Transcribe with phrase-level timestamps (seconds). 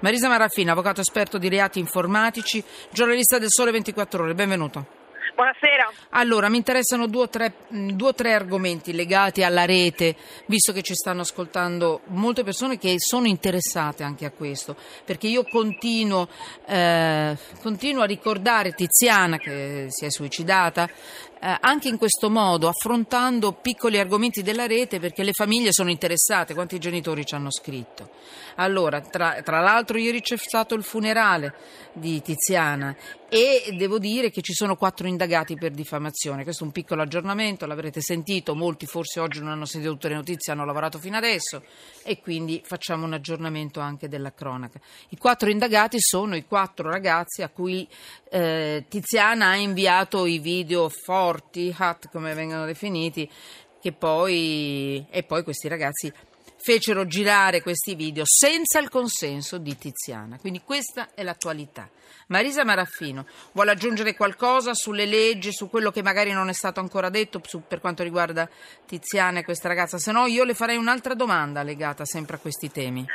[0.00, 5.04] Marisa Maraffina, avvocato esperto di reati informatici, giornalista del Sole 24 Ore, benvenuto.
[5.34, 5.90] Buonasera.
[6.10, 10.14] Allora, mi interessano due o, tre, due o, tre, argomenti legati alla rete,
[10.46, 15.44] visto che ci stanno ascoltando molte persone che sono interessate anche a questo, perché io
[15.44, 16.28] continuo,
[16.66, 20.88] eh, continuo a ricordare Tiziana che si è suicidata,
[21.38, 26.54] eh, anche in questo modo, affrontando piccoli argomenti della rete perché le famiglie sono interessate,
[26.54, 28.10] quanti genitori ci hanno scritto.
[28.56, 31.54] Allora, tra, tra l'altro ieri c'è stato il funerale
[31.92, 32.94] di Tiziana
[33.28, 36.44] e devo dire che ci sono quattro indagati per diffamazione.
[36.44, 40.14] Questo è un piccolo aggiornamento, l'avrete sentito, molti forse oggi non hanno sentito tutte le
[40.14, 41.62] notizie, hanno lavorato fino adesso
[42.02, 44.78] e quindi facciamo un aggiornamento anche della cronaca.
[45.10, 47.86] I quattro indagati sono i quattro ragazzi a cui
[48.30, 50.88] eh, Tiziana ha inviato i video
[51.26, 53.28] forti, hot come vengono definiti,
[53.96, 56.12] poi, e poi questi ragazzi
[56.58, 60.38] fecero girare questi video senza il consenso di Tiziana.
[60.38, 61.88] Quindi questa è l'attualità.
[62.28, 67.08] Marisa Maraffino vuole aggiungere qualcosa sulle leggi, su quello che magari non è stato ancora
[67.08, 68.48] detto su, per quanto riguarda
[68.84, 69.98] Tiziana e questa ragazza?
[69.98, 73.06] Se no io le farei un'altra domanda legata sempre a questi temi.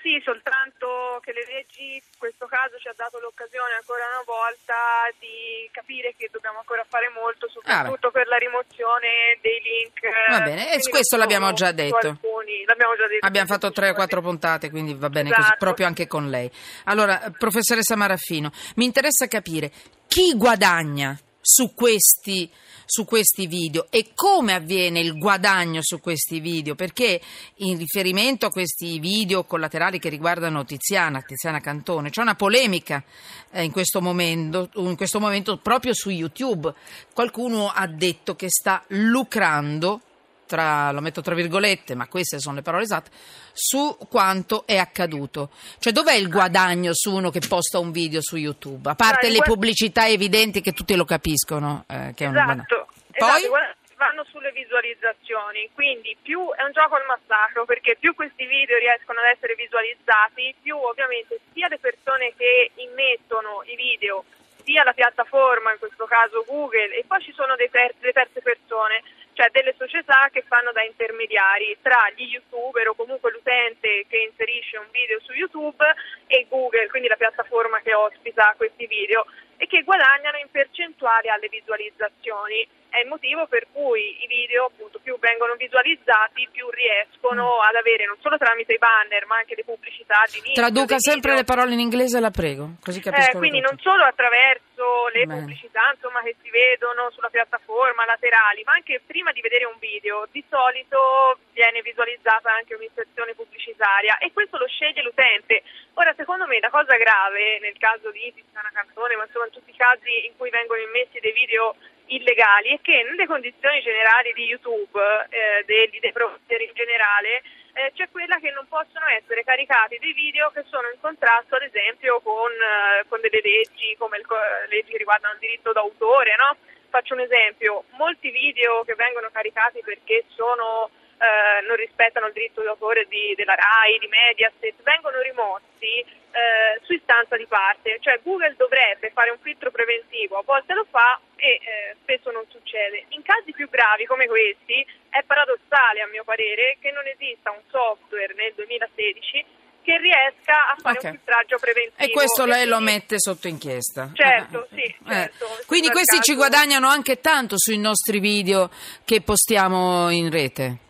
[0.00, 4.24] Eh sì, soltanto che le leggi in questo caso ci ha dato l'occasione ancora una
[4.24, 10.00] volta di capire che dobbiamo ancora fare molto, soprattutto ah, per la rimozione dei link.
[10.28, 12.16] Va bene, e questo l'abbiamo già detto.
[12.16, 13.26] Alcuni, l'abbiamo già detto.
[13.26, 15.42] Abbiamo fatto tre o quattro puntate, quindi va bene esatto.
[15.42, 16.50] così, proprio anche con lei.
[16.84, 19.70] Allora, professoressa Maraffino, mi interessa capire
[20.08, 21.12] chi guadagna
[21.52, 22.48] su questi,
[22.84, 27.20] su questi video e come avviene il guadagno su questi video, perché
[27.56, 33.02] in riferimento a questi video collaterali che riguardano Tiziana, Tiziana Cantone, c'è una polemica
[33.50, 36.72] eh, in, questo momento, in questo momento proprio su YouTube.
[37.12, 40.02] Qualcuno ha detto che sta lucrando
[40.50, 43.10] tra, lo metto tra virgolette, ma queste sono le parole esatte,
[43.52, 45.50] su quanto è accaduto.
[45.78, 48.90] Cioè dov'è il guadagno su uno che posta un video su YouTube?
[48.90, 51.84] A parte le pubblicità evidenti che tutti lo capiscono.
[51.86, 52.88] Eh, che è esatto.
[53.12, 53.44] Poi?
[53.44, 58.78] Esatto, vanno sulle visualizzazioni, quindi più è un gioco al massacro perché più questi video
[58.78, 64.24] riescono ad essere visualizzati, più ovviamente sia le persone che immettono i video
[64.64, 69.02] sia la piattaforma, in questo caso Google, e poi ci sono ter- le terze persone
[69.32, 74.76] cioè delle società che fanno da intermediari tra gli youtuber o comunque l'utente che inserisce
[74.76, 75.82] un video su YouTube
[76.26, 79.24] e Google, quindi la piattaforma che ospita questi video
[79.56, 84.98] e che guadagnano in percentuale alle visualizzazioni è il motivo per cui i video appunto
[84.98, 87.68] più vengono visualizzati più riescono mm.
[87.70, 90.60] ad avere non solo tramite i banner ma anche le pubblicità di video.
[90.60, 93.38] Traduca sempre le parole in inglese la prego, così capisco.
[93.38, 95.40] Eh, quindi non solo attraverso le Bene.
[95.40, 100.26] pubblicità insomma, che si vedono sulla piattaforma laterali ma anche prima di vedere un video
[100.30, 105.62] di solito viene visualizzata anche un'inserzione pubblicitaria e questo lo sceglie l'utente.
[105.94, 109.70] Ora secondo me la cosa grave nel caso di Tiziana Cantone ma insomma in tutti
[109.70, 111.76] i casi in cui vengono immessi dei video
[112.10, 114.98] illegali e che nelle condizioni generali di YouTube,
[115.30, 120.50] eh, dei provider in generale, eh, c'è quella che non possono essere caricati dei video
[120.50, 124.26] che sono in contrasto ad esempio con, eh, con delle leggi come il,
[124.68, 126.34] leggi che riguardano il diritto d'autore.
[126.36, 126.56] No?
[126.90, 130.90] Faccio un esempio, molti video che vengono caricati perché sono
[131.20, 136.92] eh, non rispettano il diritto d'autore di, della RAI, di Mediaset, vengono rimossi eh, su
[136.94, 138.89] istanza di parte, cioè Google dovrebbe
[139.20, 143.04] fare un filtro preventivo, a volte lo fa e eh, spesso non succede.
[143.10, 147.60] In casi più gravi come questi è paradossale a mio parere che non esista un
[147.68, 149.44] software nel 2016
[149.82, 151.10] che riesca a fare okay.
[151.10, 152.02] un filtraggio preventivo.
[152.02, 154.10] E questo lei lo mette sotto inchiesta?
[154.14, 154.74] Certo, eh.
[154.74, 154.84] sì.
[154.84, 155.12] Eh.
[155.12, 156.32] Certo, Quindi questi caso...
[156.32, 158.70] ci guadagnano anche tanto sui nostri video
[159.04, 160.88] che postiamo in rete?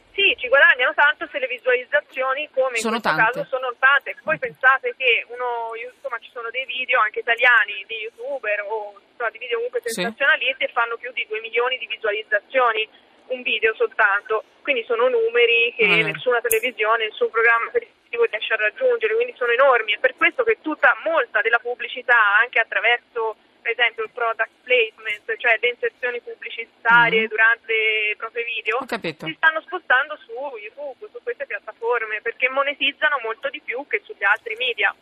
[0.80, 3.32] Guadagnano tanto se le visualizzazioni, come in sono questo tante.
[3.32, 4.16] caso, sono tante.
[4.24, 9.30] Poi pensate che uno, insomma, ci sono dei video anche italiani di youtuber o insomma,
[9.30, 10.70] di video comunque sensazionalisti sì.
[10.70, 12.88] e fanno più di 2 milioni di visualizzazioni
[13.28, 14.44] un video soltanto.
[14.62, 19.52] Quindi sono numeri che ah, nessuna televisione, nessun programma televisivo riesce a raggiungere, quindi sono
[19.52, 19.92] enormi.
[19.92, 23.36] È per questo che tutta molta della pubblicità, anche attraverso
[23.70, 27.26] esempio il product placement, cioè le inserzioni pubblicitarie mm.
[27.26, 27.72] durante
[28.12, 33.60] i propri video, si stanno spostando su YouTube, su queste piattaforme, perché monetizzano molto di
[33.60, 34.94] più che sugli altri media.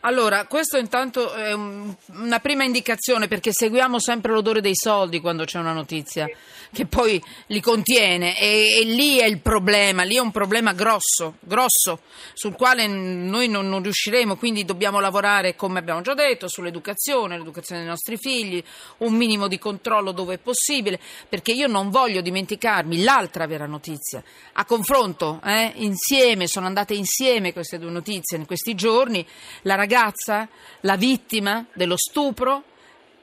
[0.00, 5.44] Allora, questo intanto è un- una prima indicazione perché seguiamo sempre l'odore dei soldi quando
[5.44, 6.28] c'è una notizia
[6.74, 11.36] che poi li contiene e, e lì è il problema, lì è un problema grosso,
[11.40, 12.00] grosso,
[12.34, 17.82] sul quale noi non, non riusciremo, quindi dobbiamo lavorare, come abbiamo già detto, sull'educazione, l'educazione
[17.82, 18.62] dei nostri figli,
[18.98, 24.22] un minimo di controllo dove è possibile, perché io non voglio dimenticarmi l'altra vera notizia.
[24.54, 29.24] A confronto, eh, insieme, sono andate insieme queste due notizie in questi giorni,
[29.62, 30.48] la ragazza,
[30.80, 32.64] la vittima dello stupro,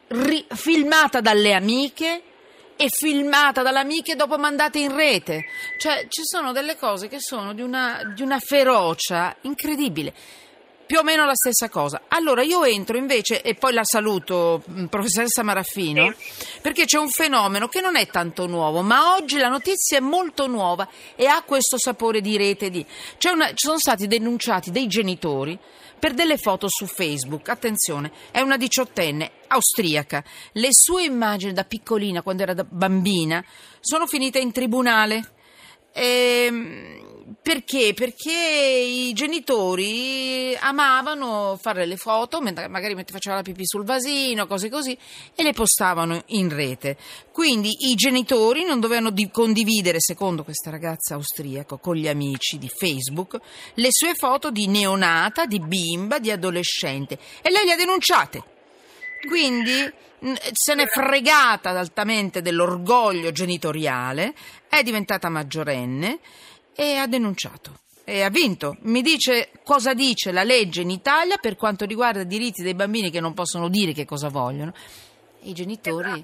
[0.07, 2.23] ri- filmata dalle amiche
[2.75, 5.45] e filmata dalle amiche dopo mandate in rete.
[5.77, 10.13] Cioè, ci sono delle cose che sono di una, di una ferocia incredibile.
[10.91, 12.01] Più o meno la stessa cosa.
[12.09, 16.13] Allora io entro invece, e poi la saluto, mh, professoressa Maraffino,
[16.61, 20.47] perché c'è un fenomeno che non è tanto nuovo, ma oggi la notizia è molto
[20.47, 20.85] nuova
[21.15, 22.69] e ha questo sapore di rete.
[22.69, 22.85] Di...
[23.31, 25.57] Una- ci sono stati denunciati dei genitori
[26.01, 27.47] per delle foto su Facebook.
[27.49, 30.23] Attenzione, è una diciottenne austriaca.
[30.53, 33.45] Le sue immagini da piccolina, quando era bambina,
[33.79, 35.21] sono finite in tribunale.
[35.93, 37.10] Ehm,
[37.43, 37.93] perché?
[37.95, 44.69] Perché i genitori amavano fare le foto, magari mentre faceva la pipì sul vasino, cose
[44.69, 44.95] così,
[45.33, 46.97] e le postavano in rete.
[47.31, 52.69] Quindi i genitori non dovevano di- condividere, secondo questa ragazza austriaca, con gli amici di
[52.69, 53.39] Facebook,
[53.73, 57.17] le sue foto di neonata, di bimba, di adolescente.
[57.41, 58.43] E lei le ha denunciate.
[59.27, 59.91] Quindi
[60.53, 64.35] se n'è fregata altamente dell'orgoglio genitoriale,
[64.69, 66.19] è diventata maggiorenne
[66.75, 67.79] e ha denunciato.
[68.03, 68.77] E ha vinto.
[68.81, 73.09] Mi dice cosa dice la legge in Italia per quanto riguarda i diritti dei bambini
[73.09, 74.73] che non possono dire che cosa vogliono.
[75.41, 76.23] I genitori.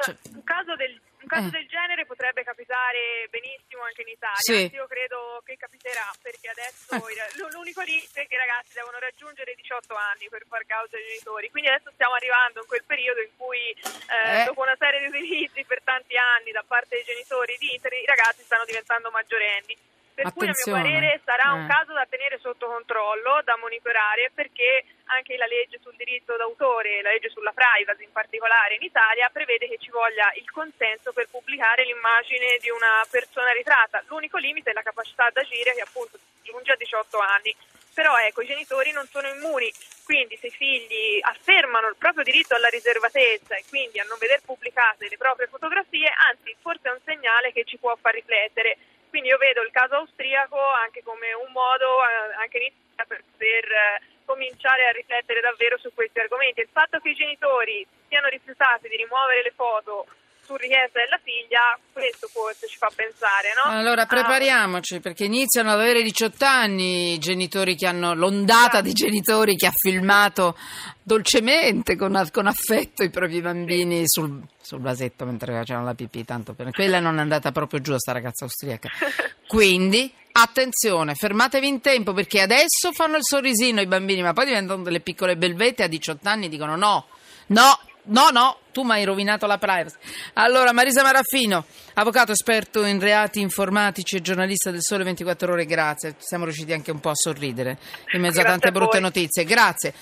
[0.00, 1.50] cioè, un caso, del, un caso Eh.
[1.50, 4.62] del genere potrebbe capitare benissimo anche in Italia, Sì.
[4.62, 7.48] anzi, io credo che capiterà perché adesso Eh.
[7.52, 11.04] l'unico limite è che i ragazzi devono raggiungere i 18 anni per far causa ai
[11.06, 14.44] genitori, quindi adesso stiamo arrivando in quel periodo in cui eh, Eh.
[14.44, 18.06] dopo una serie di utilizzi per tanti anni da parte dei genitori di internet i
[18.06, 19.76] ragazzi stanno diventando maggiorenni.
[20.22, 20.82] Per cui a mio Attenzione.
[20.82, 21.68] parere sarà un Eh.
[21.68, 27.10] caso da tenere sotto controllo, da monitorare, perché anche la legge sul diritto d'autore, la
[27.10, 31.84] legge sulla privacy in particolare in Italia, prevede che ci voglia il consenso per pubblicare
[31.84, 34.02] l'immagine di una persona ritratta.
[34.08, 37.54] L'unico limite è la capacità d'agire che appunto giunge a 18 anni.
[37.92, 39.70] Però ecco, i genitori non sono immuni,
[40.04, 44.40] quindi se i figli affermano il proprio diritto alla riservatezza e quindi a non veder
[44.42, 48.76] pubblicate le proprie fotografie, anzi forse è un segnale che ci può far riflettere.
[49.20, 53.22] Quindi io vedo il caso austriaco anche come un modo, eh, anche in Italia, per
[53.30, 56.60] poter eh, cominciare a riflettere davvero su questi argomenti.
[56.60, 60.06] Il fatto che i genitori siano rifiutati di rimuovere le foto
[60.50, 63.70] su richiesta della figlia, questo forse ci fa pensare, no?
[63.70, 68.92] Allora Ah, prepariamoci perché iniziano ad avere 18 anni i genitori che hanno l'ondata di
[68.92, 70.56] genitori che ha filmato
[71.02, 76.54] dolcemente con, con affetto i propri bambini sul, sul vasetto mentre facevano la pipì, tanto
[76.54, 78.88] per quella non è andata proprio giù sta ragazza austriaca.
[79.46, 84.82] Quindi attenzione, fermatevi in tempo perché adesso fanno il sorrisino i bambini, ma poi diventano
[84.82, 87.06] delle piccole belvette a 18 anni e dicono no,
[87.48, 89.96] no, No, no, tu mi hai rovinato la privacy.
[90.34, 91.64] Allora, Marisa Maraffino,
[91.94, 96.14] avvocato esperto in reati informatici e giornalista del Sole 24 Ore, grazie.
[96.18, 97.78] Siamo riusciti anche un po' a sorridere
[98.12, 99.44] in mezzo a Grazie tante a brutte notizie.
[99.44, 99.94] Grazie.